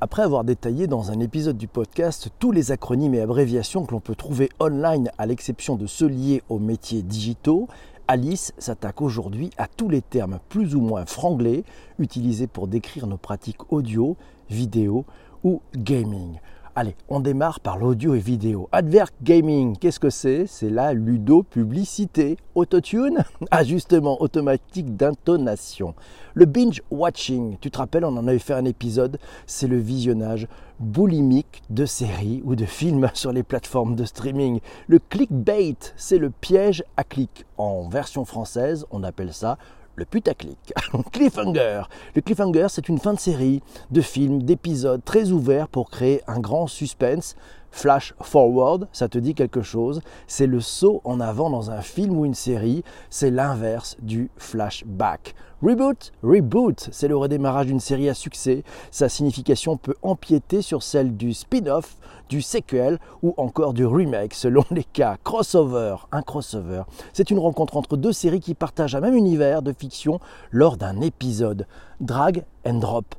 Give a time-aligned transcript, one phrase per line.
[0.00, 3.98] Après avoir détaillé dans un épisode du podcast tous les acronymes et abréviations que l'on
[3.98, 7.66] peut trouver online à l'exception de ceux liés aux métiers digitaux,
[8.06, 11.64] Alice s'attaque aujourd'hui à tous les termes plus ou moins franglais
[11.98, 14.16] utilisés pour décrire nos pratiques audio,
[14.48, 15.04] vidéo
[15.42, 16.38] ou gaming.
[16.80, 18.68] Allez, on démarre par l'audio et vidéo.
[18.70, 20.46] Advert gaming, qu'est-ce que c'est?
[20.46, 22.36] C'est la ludo-publicité.
[22.54, 25.96] Autotune, ajustement automatique d'intonation.
[26.34, 29.18] Le binge watching, tu te rappelles, on en avait fait un épisode,
[29.48, 30.46] c'est le visionnage
[30.78, 34.60] boulimique de séries ou de films sur les plateformes de streaming.
[34.86, 37.44] Le clickbait, c'est le piège à clic.
[37.56, 39.58] En version française, on appelle ça
[39.98, 40.72] le putaclic.
[41.12, 41.82] cliffhanger.
[42.14, 46.38] Le cliffhanger, c'est une fin de série, de film, d'épisodes très ouverts pour créer un
[46.38, 47.36] grand suspense.
[47.70, 50.00] Flash forward, ça te dit quelque chose?
[50.26, 55.34] C'est le saut en avant dans un film ou une série, c'est l'inverse du flashback.
[55.60, 58.62] Reboot, reboot, c'est le redémarrage d'une série à succès.
[58.92, 61.96] Sa signification peut empiéter sur celle du spin-off,
[62.28, 65.16] du sequel ou encore du remake selon les cas.
[65.24, 66.82] Crossover, un crossover,
[67.12, 70.20] c'est une rencontre entre deux séries qui partagent un même univers de fiction
[70.52, 71.66] lors d'un épisode.
[72.00, 73.14] Drag and drop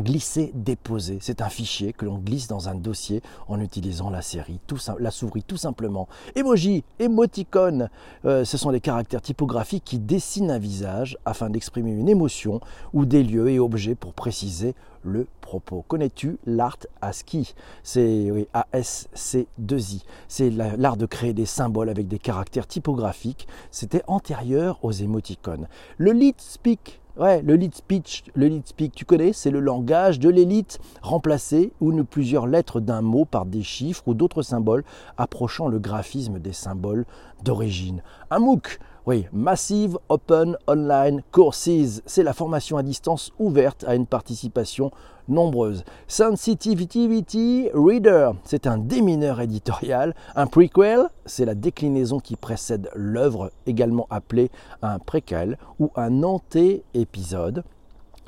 [0.00, 1.18] glisser, déposer.
[1.20, 5.10] C'est un fichier que l'on glisse dans un dossier en utilisant la série, tout, la
[5.10, 6.08] souris tout simplement.
[6.34, 7.88] Emoji, emoticon,
[8.24, 12.60] euh, ce sont des caractères typographiques qui dessinent un visage afin d'exprimer une émotion
[12.92, 14.74] ou des lieux et objets pour préciser
[15.08, 15.84] le propos.
[15.88, 20.04] Connais-tu l'art ASCII C'est oui, A-S-C-2-I.
[20.28, 23.48] C'est l'art de créer des symboles avec des caractères typographiques.
[23.70, 25.68] C'était antérieur aux émoticônes.
[25.96, 30.20] Le lead speak, Ouais, le lead speech, le lead speak, tu connais, c'est le langage
[30.20, 34.84] de l'élite, remplacé une ou plusieurs lettres d'un mot par des chiffres ou d'autres symboles
[35.16, 37.06] approchant le graphisme des symboles
[37.42, 38.04] d'origine.
[38.30, 44.04] Un MOOC, oui, Massive Open Online Courses, c'est la formation à distance ouverte à une
[44.04, 44.90] participation
[45.28, 45.82] nombreuse.
[46.08, 50.14] Sensitivity Reader, c'est un démineur éditorial.
[50.36, 54.50] Un prequel, c'est la déclinaison qui précède l'œuvre, également appelée
[54.82, 57.64] un préquel ou un anté-épisode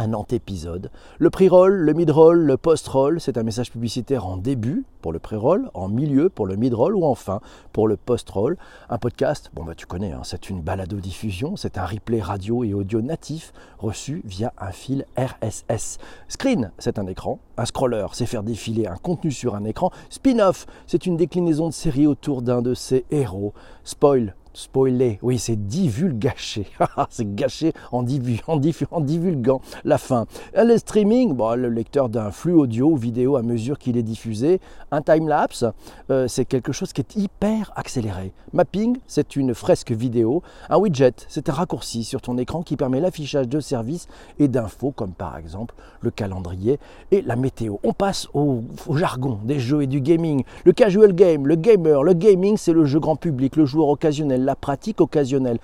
[0.01, 0.91] un antépisode.
[1.19, 5.71] Le pre-roll, le mid-roll, le post-roll, c'est un message publicitaire en début pour le pré-roll,
[5.75, 7.41] en milieu pour le mid-roll ou enfin
[7.73, 8.57] pour le post-roll.
[8.89, 12.73] Un podcast, bon bah tu connais, hein, c'est une balado-diffusion, c'est un replay radio et
[12.73, 15.99] audio natif reçu via un fil RSS.
[16.29, 17.39] Screen, c'est un écran.
[17.59, 19.91] Un scroller, c'est faire défiler un contenu sur un écran.
[20.09, 23.53] Spin-off, c'est une déclinaison de série autour d'un de ses héros.
[23.85, 26.67] Spoil, spoiler, oui, c'est divulgacher.
[27.11, 28.05] c'est gâché en,
[28.47, 30.27] en, divulguant la fin.
[30.57, 34.61] Le streaming, bon, le lecteur d'un flux audio ou vidéo à mesure qu'il est diffusé.
[34.91, 35.65] Un time-lapse,
[36.11, 38.33] euh, c'est quelque chose qui est hyper accéléré.
[38.53, 40.43] Mapping, c'est une fresque vidéo.
[40.69, 44.91] Un widget, c'est un raccourci sur ton écran qui permet l'affichage de services et d'infos,
[44.91, 46.79] comme par exemple le calendrier
[47.11, 47.77] et la météo.
[47.85, 48.63] On passe au
[48.95, 50.45] jargon des jeux et du gaming.
[50.65, 54.40] Le casual game, le gamer, le gaming, c'est le jeu grand public, le joueur occasionnel
[54.45, 55.59] la pratique occasionnelle.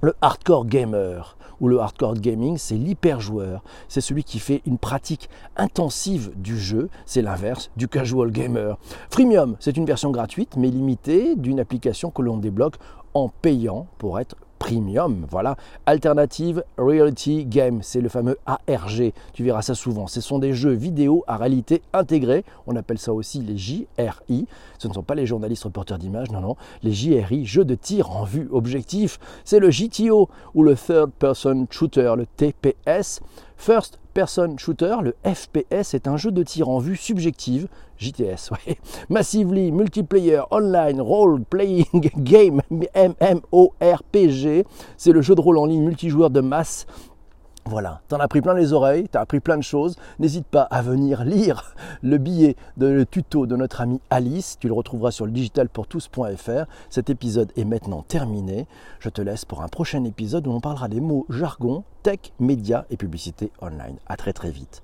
[0.00, 3.64] Le hardcore gamer ou le hardcore gaming, c'est l'hyper-joueur.
[3.88, 6.88] C'est celui qui fait une pratique intensive du jeu.
[7.04, 8.78] C'est l'inverse du casual gamer.
[9.10, 12.76] Freemium, c'est une version gratuite mais limitée d'une application que l'on débloque
[13.26, 15.26] payant pour être premium.
[15.30, 15.56] Voilà,
[15.86, 19.12] Alternative Reality Game, c'est le fameux ARG.
[19.32, 20.06] Tu verras ça souvent.
[20.06, 22.44] Ce sont des jeux vidéo à réalité intégrée.
[22.66, 24.46] On appelle ça aussi les JRI.
[24.78, 26.56] Ce ne sont pas les journalistes reporters d'images, non, non.
[26.82, 29.18] Les JRI, jeux de tir en vue objectif.
[29.44, 33.20] C'est le JTO ou le Third Person Shooter, le TPS.
[33.58, 37.66] First Person Shooter, le FPS, est un jeu de tir en vue subjective,
[37.98, 38.50] JTS,
[39.10, 41.84] Massively Multiplayer Online Role Playing
[42.16, 44.64] Game, MMORPG,
[44.96, 46.86] c'est le jeu de rôle en ligne multijoueur de masse
[47.68, 49.96] voilà, t'en as pris plein les oreilles, t'as appris plein de choses.
[50.18, 54.56] N'hésite pas à venir lire le billet de tuto de notre amie Alice.
[54.58, 56.64] Tu le retrouveras sur le digitalpourtous.fr.
[56.88, 58.66] Cet épisode est maintenant terminé.
[59.00, 62.86] Je te laisse pour un prochain épisode où on parlera des mots jargon, tech, médias
[62.88, 63.98] et publicité online.
[64.06, 64.76] À très très vite.